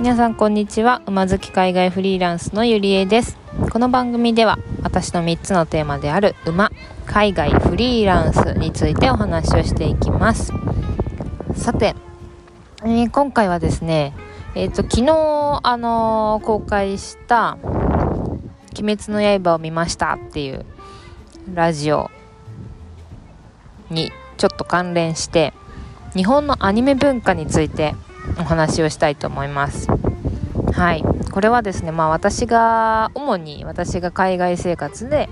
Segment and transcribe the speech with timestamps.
[0.00, 1.02] 皆さんこんにちは。
[1.04, 3.36] 馬好き海外フリーランスのゆりえです。
[3.70, 6.72] この番組では私の3つのテーマである馬
[7.04, 10.54] 海外フリーランスについてお話をしていきます。
[11.54, 11.94] さて、
[12.82, 14.14] えー、今回はですね
[14.54, 20.64] えっ、ー、と昨日あのー、公開した鬼滅の刃を見ましたっていう
[21.52, 22.10] ラジオ
[23.90, 25.52] にちょっと関連して
[26.16, 27.94] 日本のアニメ文化について
[28.38, 29.88] お話をしたいと思います。
[30.72, 31.04] はい。
[31.30, 35.28] これはですねまあ私が主に私が海外生活で、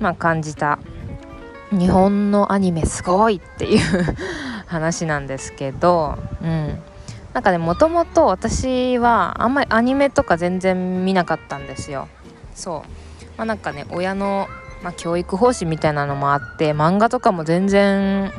[0.00, 0.78] まあ、感じた
[1.70, 4.16] 日本のアニメすごいっていう
[4.66, 6.78] 話なんですけどうん。
[7.32, 12.08] なんかねもともと私はあんまりアニメとか全然見なかったんですよ。
[12.54, 13.24] そう。
[13.36, 14.48] まあなんかね親の、
[14.82, 18.32] まあ、教育方針みたいなのもあって漫画とかも全然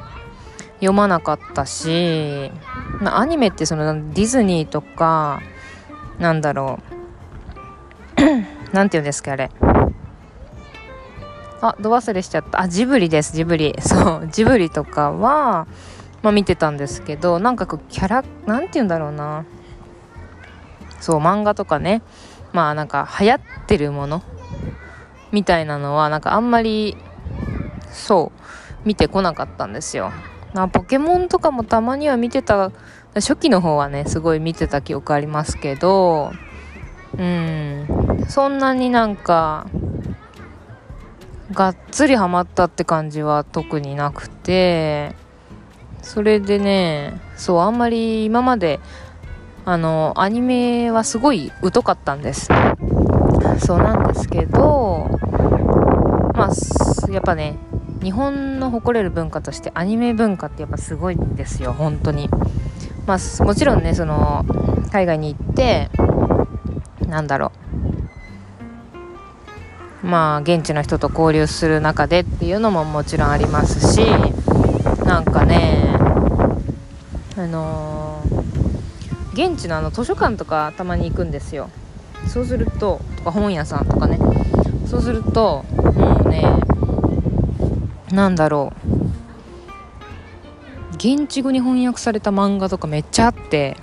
[0.82, 2.52] 読まなかったし、
[3.00, 5.42] まあ、アニメってそのディズニーとか
[6.20, 6.80] なんだろ
[8.18, 8.22] う
[8.74, 9.52] なんて言うんですかあれ。
[11.62, 12.62] あど忘れしちゃった。
[12.62, 13.76] あジブリですジブリ。
[13.82, 15.68] そうジブリとかは、
[16.24, 19.46] まあ、見てたんですけどなんかこうキャラなんて言うんだろうな。
[21.00, 22.02] そう漫画とかね。
[22.54, 24.24] まあなんか流行ってるもの。
[25.32, 26.98] みたいなのはなんかあんまり
[27.92, 30.12] そう見てこなかったんですよ。
[30.54, 32.72] あポケモンとかもたまには見てた
[33.16, 36.32] 初期の方はねすごい見てた記憶ありますけど
[37.18, 38.26] うん。
[38.28, 39.68] そんなになんか
[41.52, 45.16] がっつりハマったって感じは特になくて
[46.02, 48.80] それでねそうあんまり今まで
[49.66, 52.48] あのアニメはすごい疎かったんです。
[53.60, 55.10] そうなんですけど
[56.34, 57.58] まあやっぱね
[58.02, 62.30] 日本の誇れる文化としてアニメ文化ってやっぱすごいんですよ本当に。
[63.06, 64.46] まあもちろんねその
[64.92, 65.90] 海外に行って
[67.08, 67.52] なんだろ
[70.04, 70.08] う。
[70.08, 74.02] まあ現地の人と交流する中でっていうのももちろんありますし
[75.06, 75.96] なんかね
[77.38, 81.70] あのー、現地のあの図書館とかたまに行くんですよ。
[82.28, 84.18] そうするととか本屋さんとかね。
[84.88, 86.44] そうするともうね
[88.14, 88.88] なんだろう。
[90.96, 93.78] 現地語に翻訳された漫画とかめっちゃあって。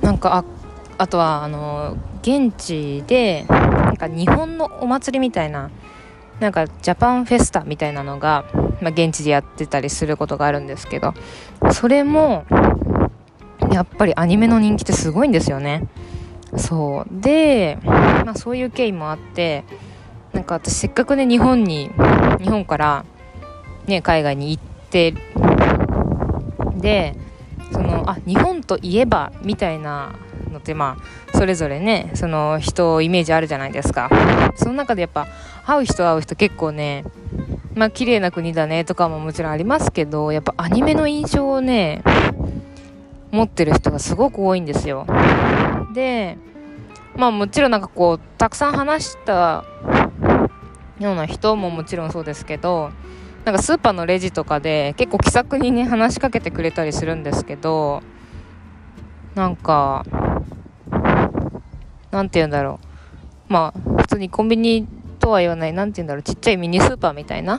[0.00, 0.44] なんかあ
[0.98, 5.70] あとはあの現地でなんか日本のお祭りみたいな
[6.40, 8.46] なんかジャパンフェスタみたいなのが、
[8.80, 11.14] まあ、現地でやってたりすることがあるんですけど。
[11.72, 12.46] それも
[13.70, 15.86] やっぱりアニメの人気ってすごいんですよね。
[16.56, 17.06] そう。
[17.10, 19.64] で、まあ、そういう経緯もあって
[20.32, 21.90] なんか私せっかくね日本に
[22.40, 23.04] 日本から
[23.86, 25.14] ね海外に行って
[26.76, 27.16] で
[27.72, 30.14] そのあ日本といえばみたいな
[30.50, 30.96] のってま
[31.32, 34.10] あそれぞれねその人イメージあるじゃないですか。
[34.56, 35.26] その中でやっぱ
[35.64, 37.04] 会う人会う人結構ね
[37.74, 42.02] まあ綺麗な国だねとかももちろんありますけどやっぱアニメの印象をね
[43.30, 45.06] 持ってる人がすごく多いんですよ。
[45.94, 46.36] で
[47.16, 49.64] まあもちろんなんかこうたくさん話した
[51.00, 52.92] ような人ももちろんそうですけど
[53.44, 58.02] なんかスーパーのレジとかで結構気さくにね話しかけてくれたりするんですけど
[59.34, 60.04] なんか
[62.10, 62.80] なんて言うんだろ
[63.48, 63.52] う。
[63.52, 64.86] まあ普通にコンビニ
[65.18, 67.58] とは言わないなんて言うんだろうちっちゃいミニスーパーみたいな。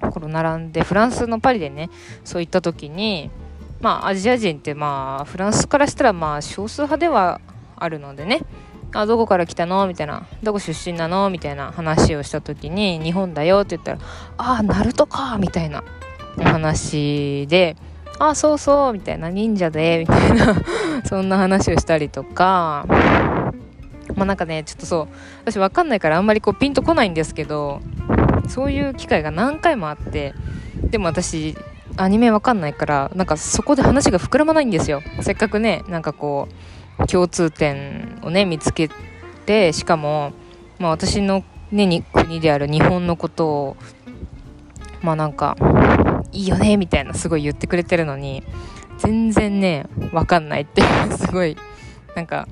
[0.00, 1.90] ところ並んでフランスのパリでね
[2.24, 3.30] そういった時に
[3.80, 7.40] まあアジア人ってまあフランスからしたらまあ少数派では
[7.76, 8.40] あるのでね。
[8.92, 9.86] あどこから来たの？
[9.86, 11.30] みたいなどこ出身なの？
[11.30, 13.98] みたいな話をした時に日本だよって言ったら
[14.38, 15.84] ああナルトかみたいな
[16.38, 17.76] 話で
[18.18, 20.54] あそうそうみたいな忍者でみたいな。
[21.04, 22.84] そんな話をしたりとか。
[24.14, 25.14] まあなんかねちょっとそう
[25.44, 27.80] 私わかんないからあんまりこうピンとこないんですけど
[28.48, 30.32] そういう機会が何回もあって
[30.90, 31.56] でも私
[31.96, 35.02] アニメわかんないからなんかそこで話が膨らまないんですよ。
[35.20, 36.54] せっかくねなんかこう
[37.10, 38.88] 共通点をね見つけ
[39.44, 40.32] てしかも、
[40.78, 43.76] まあ、私の、ね、国である日本のことを
[45.02, 45.56] まあなんか
[46.32, 48.42] いいよねみたいなすごい言ってくれてるのに
[48.98, 51.56] 全然ね分かんないっていう すごい
[52.14, 52.48] なんか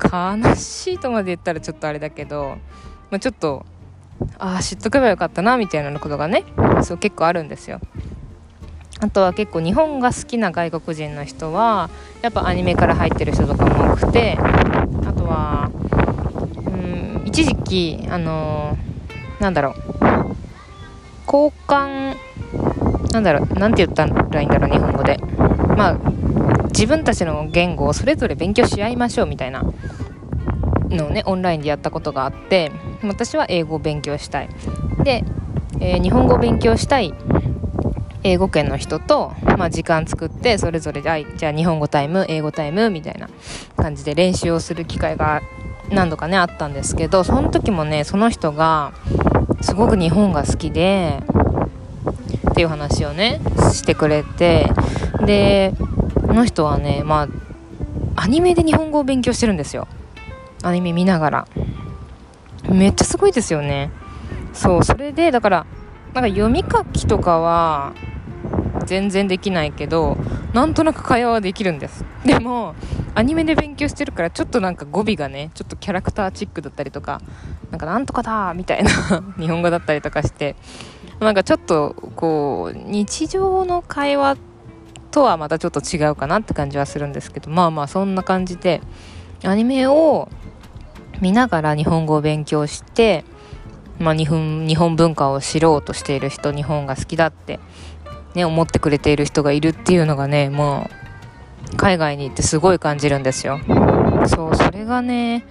[0.00, 2.58] 悲しいとまで言ったらちょっとあれだけど、
[3.10, 3.64] まあ、ちょっと
[4.38, 6.44] ああ知っとけばよかったなみたいなことがね
[6.82, 7.80] そう結構あるんですよ。
[9.00, 11.90] あとは結構日本が好きな外国人の人は
[12.22, 15.70] やっぱアニメから入ってる人とかも多くてあとは
[16.66, 19.74] うん一時期あのー、なんだろう
[21.26, 22.16] 交換
[23.12, 25.18] なんだろうなんて言ったらいいんだろう日本語で。
[25.76, 26.18] まあ
[26.78, 29.64] 自分たちの言語をそれぞれ勉強し合いましょうみたいな
[30.90, 32.70] のをねオンラインでやったことがあって
[33.02, 34.48] 私は英語を勉強したい。
[35.02, 35.24] で、
[35.80, 37.14] えー、日本語を勉強したい
[38.22, 43.28] 英語圏の人と、まあ、時間作ってそれぞれじゃあじゃあ日本語タイム英語タイムみたいな
[43.76, 45.42] 感じで練習をする機会が
[45.90, 48.92] 何度かねあったんですけどその時もねその人が
[49.60, 51.22] すごく日本が好きで
[52.50, 53.40] っていう話をね
[53.72, 54.68] してくれて
[55.24, 55.72] で
[56.14, 57.28] この人はねまあ
[58.20, 59.86] アニメで日本語を勉強してるんですよ。
[60.64, 61.48] アニメ見ながら。
[62.68, 63.92] めっちゃすごいですよね。
[64.52, 65.66] そうそれでだから
[66.18, 67.94] なんか読み書きとかは
[68.86, 70.16] 全然できないけど
[70.52, 72.04] なんとなく会話はできるんです。
[72.24, 72.74] でも
[73.14, 77.20] アニメで勉強してるからちょっとなんか語尾がねちょっとキャラクターチックだったりとか
[77.70, 78.90] なんかなんとかだみたいな
[79.38, 80.56] 日本語だったりとかして
[81.20, 84.38] なんかちょっとこう日常の会話
[85.12, 88.80] とはまたちょっと違うかなって感じはするんですけどまあまあそんな感じで
[89.44, 90.28] アニメを
[91.20, 93.24] 見ながら日本語を勉強して、
[93.98, 97.58] まあ、日本日本文化を知ろうとしている人日本が好きだって、
[98.34, 100.88] ね、思ってくれている人がいるっていうのがねも
[101.72, 103.60] う海外に行ってすごい感じるんですよ。
[104.26, 105.44] そうそれがね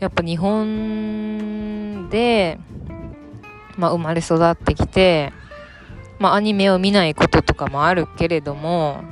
[0.00, 2.58] やっぱ日本で、
[3.76, 5.32] まあ、生まれ育ってきて、
[6.18, 9.02] まあ、アニメを見ないこととかもあるけれども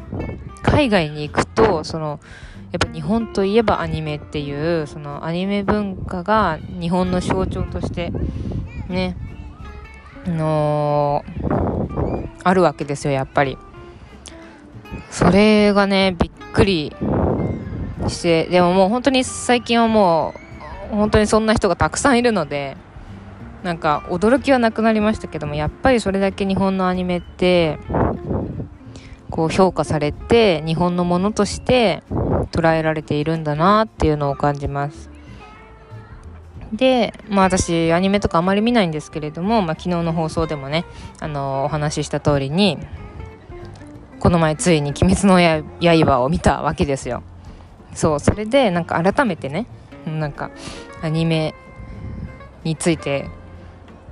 [0.62, 2.20] 海外に行くとその
[2.72, 8.12] やっぱ日本といえばアニメっていうそのアニメ文化が日本の象徴として
[8.88, 9.16] ね
[10.26, 11.24] の
[12.44, 13.58] あるわけですよやっぱり
[15.10, 16.94] それがねびっくり
[18.08, 20.34] してでももう本当に最近はも
[20.92, 22.76] う本当にそんな人がたくさんいるので
[23.62, 27.78] なんか驚きはなくなりましたけどもやっぱりそれだけ日本のアニメって
[29.30, 32.02] こう評価されて日本のものとして
[32.52, 35.11] 捉えられているんだなっていうのを感じます。
[36.72, 40.84] で、まあ私アニメとかあまり見ないんですけれども、まあ、昨日の放送でもね、
[41.20, 42.78] あの、お話しした通りに、
[44.20, 45.40] この前ついに鬼滅の
[46.04, 47.22] 刃を見たわけですよ。
[47.94, 49.66] そう、それでなんか改めてね、
[50.06, 50.50] なんか
[51.02, 51.54] アニメ
[52.64, 53.28] について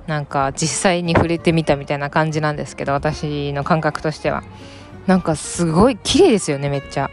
[0.07, 4.43] なんか実際に触れてみたみたいな感じなんですけど私の感覚としては
[5.07, 7.09] なんかすごい綺麗ですよねめっちゃ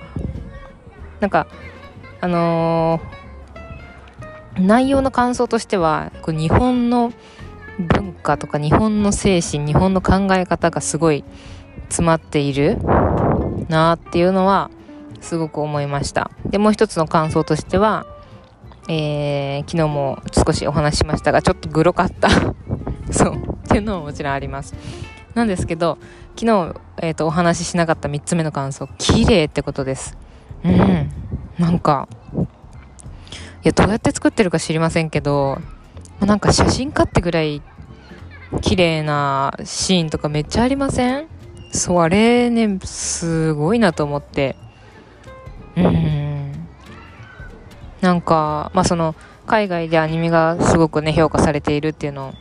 [1.20, 1.46] なんか
[2.20, 3.27] あのー、
[4.60, 7.12] 内容の感想としてはこう日本の
[7.78, 11.24] 文化とか日本の精神日本の考え方がすごい
[11.88, 12.78] 詰まっている
[13.68, 14.70] なっていうのは
[15.20, 16.30] すごく思いました。
[16.46, 18.06] でもう一つの感想としては、
[18.88, 22.28] えー、昨日も少しお話ししましたがちょっとグロかった。
[23.10, 24.74] そうっていうのももちろんあります。
[25.34, 25.98] なんですけど
[26.36, 30.16] 昨日、えーと、お話ししなかった3つ目の感想綺麗ってことです。
[30.64, 31.10] うん。
[31.58, 32.08] なんか
[33.68, 35.58] やどうやって作ってるか知りませんけど
[36.20, 37.62] なんか写真家ってぐらい
[38.60, 41.28] 綺麗なシーンとかめっちゃありません？
[41.70, 44.56] そうあれねすごいなと思って。
[45.76, 46.66] うん。
[48.00, 49.14] なんかまあその
[49.46, 52.34] 海外でアニメがすごくね評価されているっていうの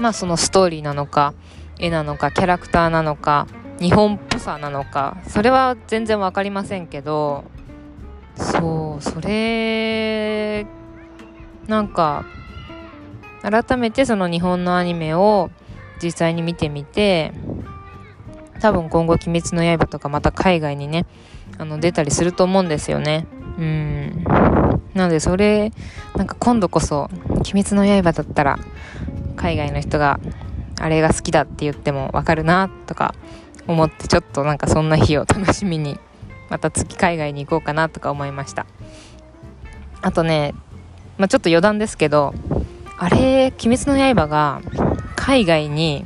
[0.00, 1.34] まあそのストーリーなのか
[1.78, 3.46] 絵なのかキャラクターなのか
[3.80, 7.44] 日本っぽさなのかそれは全然分かりませんけど
[8.36, 9.28] そうそれ
[11.68, 12.24] なんか
[13.42, 15.50] 改めてその日本のアニメを
[16.02, 17.32] 実際に見てみて
[18.60, 21.06] 多分今後「鬼滅の刃」とかまた海外にね
[21.58, 23.26] あの出たりすると思うんですよね。
[23.58, 24.24] うん。
[24.94, 25.72] なのでそれ
[26.16, 28.58] なんか今度こそ「鬼滅の刃」だったら
[29.36, 30.18] 海外の人が
[30.80, 33.14] あれが好きだって言ってもわかるなとか
[33.66, 35.98] 思ってちょっとなんかそんな日を楽しみに
[36.48, 38.66] また次海外に行こうかなとか思いました。
[40.02, 40.54] あとね、
[41.18, 42.34] まあ、ちょっと余談ですけど
[42.98, 44.60] あれ「鬼滅の刃」が
[45.14, 46.04] 海外に、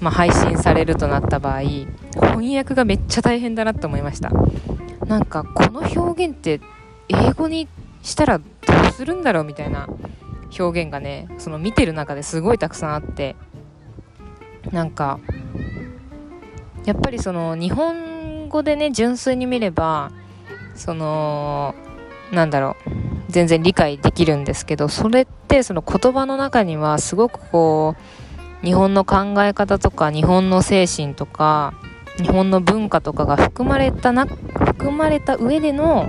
[0.00, 4.30] まあ、配信されるとなった場合翻訳がめっちゃ大変だなって思いました。
[5.06, 6.60] なんかこの表現って
[7.08, 7.68] 英語に
[8.02, 8.44] したらど
[8.88, 9.88] うするんだろうみたいな
[10.58, 13.36] 表現がねその見てる中ですごいたくさんあって
[14.72, 15.20] なんか
[16.84, 20.10] やっぱりその日本語でね純粋に見れば
[20.74, 21.74] その
[22.32, 27.96] なんだろう全然理解できるんですけどそれってその言葉の中にはすごくこ
[28.62, 31.74] う日本の考え方とか日本の精神とか
[32.16, 36.08] 日本の文化とかが含まれたな含まれた上での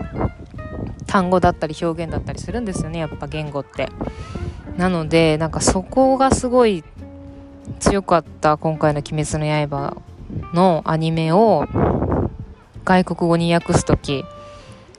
[1.05, 3.89] 単語だったり表現だったりするんですよねやっぱ言語って。
[4.77, 6.83] なのでなんかそこがすごい
[7.79, 9.97] 強かった今回の「鬼滅の刃」
[10.53, 11.65] のアニメを
[12.85, 14.23] 外国語に訳す時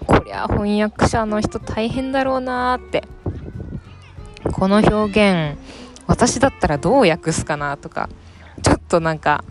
[0.09, 3.05] こりゃ翻訳者の人大変だろうなーって。
[4.53, 5.59] この表現
[6.07, 8.09] 私だったらどう訳すかなとか
[8.63, 9.45] ちょっとなんか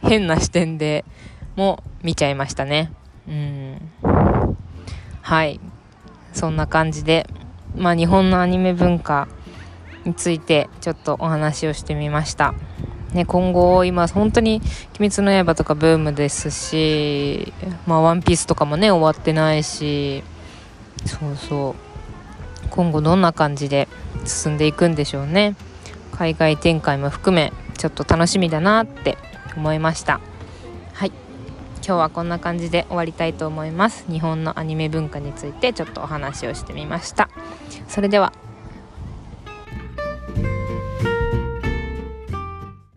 [0.00, 1.04] 変な視点で
[1.56, 2.92] も見ちゃいましたね。
[3.28, 3.92] うん。
[5.20, 5.60] はい。
[6.32, 7.28] そんな感じで
[7.74, 9.26] まあ日本のアニメ文化
[10.04, 12.54] についてちょっとお話をしてみました。
[13.16, 14.60] ね、今後今本当に
[15.00, 17.52] 「鬼滅の刃」とかブームですし
[17.86, 20.22] 「まあ、ワンピースとかもね終わってないし
[21.06, 21.86] そうそう。
[22.68, 23.88] 今後どんな感じで
[24.26, 25.54] 進んでいくんでしょうね。
[26.12, 29.16] 海外展開も含めちょっと楽しみだなって
[29.56, 30.20] 思いました。
[30.92, 31.12] はい。
[31.76, 34.04] 今日はこんな感じで終わりたいと思います。
[34.10, 37.30] 日本のアニメ文化についてちょっとお話をしてみました。
[37.88, 38.32] それでは